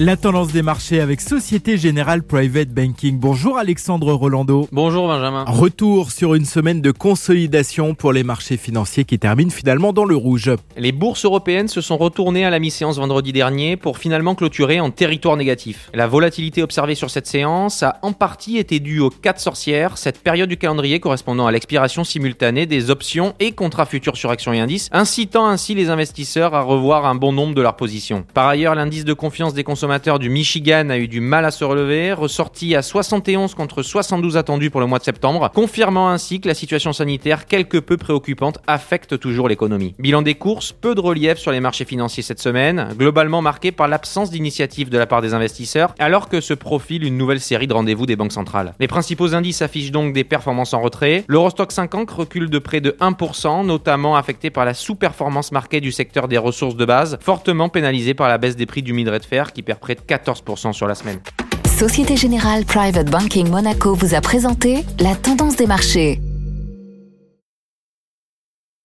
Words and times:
La 0.00 0.16
tendance 0.16 0.52
des 0.52 0.62
marchés 0.62 1.00
avec 1.00 1.20
Société 1.20 1.76
Générale 1.76 2.22
Private 2.22 2.68
Banking. 2.68 3.18
Bonjour 3.18 3.58
Alexandre 3.58 4.12
Rolando. 4.12 4.68
Bonjour 4.70 5.08
Benjamin. 5.08 5.42
Retour 5.44 6.12
sur 6.12 6.36
une 6.36 6.44
semaine 6.44 6.80
de 6.80 6.92
consolidation 6.92 7.96
pour 7.96 8.12
les 8.12 8.22
marchés 8.22 8.58
financiers 8.58 9.02
qui 9.02 9.18
terminent 9.18 9.50
finalement 9.50 9.92
dans 9.92 10.04
le 10.04 10.14
rouge. 10.14 10.52
Les 10.76 10.92
bourses 10.92 11.24
européennes 11.24 11.66
se 11.66 11.80
sont 11.80 11.96
retournées 11.96 12.44
à 12.44 12.50
la 12.50 12.60
mi-séance 12.60 12.98
vendredi 12.98 13.32
dernier 13.32 13.76
pour 13.76 13.98
finalement 13.98 14.36
clôturer 14.36 14.78
en 14.78 14.92
territoire 14.92 15.36
négatif. 15.36 15.90
La 15.92 16.06
volatilité 16.06 16.62
observée 16.62 16.94
sur 16.94 17.10
cette 17.10 17.26
séance 17.26 17.82
a 17.82 17.98
en 18.02 18.12
partie 18.12 18.56
été 18.58 18.78
due 18.78 19.00
aux 19.00 19.10
4 19.10 19.40
sorcières, 19.40 19.98
cette 19.98 20.20
période 20.20 20.48
du 20.48 20.58
calendrier 20.58 21.00
correspondant 21.00 21.48
à 21.48 21.50
l'expiration 21.50 22.04
simultanée 22.04 22.66
des 22.66 22.90
options 22.90 23.34
et 23.40 23.50
contrats 23.50 23.84
futurs 23.84 24.16
sur 24.16 24.30
actions 24.30 24.52
et 24.52 24.60
indices, 24.60 24.90
incitant 24.92 25.48
ainsi 25.48 25.74
les 25.74 25.90
investisseurs 25.90 26.54
à 26.54 26.62
revoir 26.62 27.04
un 27.04 27.16
bon 27.16 27.32
nombre 27.32 27.56
de 27.56 27.62
leurs 27.62 27.74
positions. 27.74 28.24
Par 28.32 28.46
ailleurs, 28.46 28.76
l'indice 28.76 29.04
de 29.04 29.12
confiance 29.12 29.54
des 29.54 29.64
consommateurs 29.64 29.87
du 30.20 30.28
Michigan 30.28 30.90
a 30.90 30.98
eu 30.98 31.08
du 31.08 31.20
mal 31.20 31.44
à 31.46 31.50
se 31.50 31.64
relever, 31.64 32.12
ressorti 32.12 32.76
à 32.76 32.82
71 32.82 33.54
contre 33.54 33.82
72 33.82 34.36
attendus 34.36 34.70
pour 34.70 34.80
le 34.80 34.86
mois 34.86 34.98
de 34.98 35.04
septembre, 35.04 35.50
confirmant 35.54 36.10
ainsi 36.10 36.40
que 36.40 36.48
la 36.48 36.54
situation 36.54 36.92
sanitaire 36.92 37.46
quelque 37.46 37.78
peu 37.78 37.96
préoccupante 37.96 38.58
affecte 38.66 39.18
toujours 39.18 39.48
l'économie. 39.48 39.94
Bilan 39.98 40.20
des 40.20 40.34
courses, 40.34 40.72
peu 40.72 40.94
de 40.94 41.00
relief 41.00 41.38
sur 41.38 41.52
les 41.52 41.60
marchés 41.60 41.86
financiers 41.86 42.22
cette 42.22 42.40
semaine, 42.40 42.88
globalement 42.98 43.40
marqué 43.40 43.72
par 43.72 43.88
l'absence 43.88 44.30
d'initiative 44.30 44.90
de 44.90 44.98
la 44.98 45.06
part 45.06 45.22
des 45.22 45.32
investisseurs, 45.32 45.94
alors 45.98 46.28
que 46.28 46.42
se 46.42 46.52
profile 46.54 47.04
une 47.04 47.16
nouvelle 47.16 47.40
série 47.40 47.66
de 47.66 47.72
rendez-vous 47.72 48.04
des 48.04 48.16
banques 48.16 48.32
centrales. 48.32 48.74
Les 48.80 48.88
principaux 48.88 49.34
indices 49.34 49.62
affichent 49.62 49.90
donc 49.90 50.12
des 50.12 50.24
performances 50.24 50.74
en 50.74 50.82
retrait. 50.82 51.24
L'Eurostock 51.28 51.72
50 51.72 52.10
recule 52.10 52.50
de 52.50 52.58
près 52.58 52.82
de 52.82 52.90
1%, 53.00 53.64
notamment 53.64 54.16
affecté 54.16 54.50
par 54.50 54.66
la 54.66 54.74
sous-performance 54.74 55.50
marquée 55.50 55.80
du 55.80 55.92
secteur 55.92 56.28
des 56.28 56.38
ressources 56.38 56.76
de 56.76 56.84
base, 56.84 57.18
fortement 57.22 57.70
pénalisé 57.70 58.12
par 58.12 58.28
la 58.28 58.36
baisse 58.36 58.56
des 58.56 58.66
prix 58.66 58.82
du 58.82 58.92
minerai 58.92 59.18
de 59.18 59.24
fer 59.24 59.52
qui 59.52 59.62
perd 59.62 59.77
près 59.78 59.94
de 59.94 60.00
14% 60.00 60.72
sur 60.72 60.86
la 60.86 60.94
semaine. 60.94 61.20
Société 61.78 62.16
Générale 62.16 62.64
Private 62.64 63.08
Banking 63.08 63.48
Monaco 63.48 63.94
vous 63.94 64.14
a 64.14 64.20
présenté 64.20 64.84
la 64.98 65.14
tendance 65.14 65.56
des 65.56 65.66
marchés. 65.66 66.20